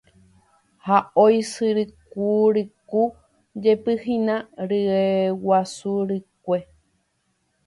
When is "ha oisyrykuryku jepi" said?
0.85-3.93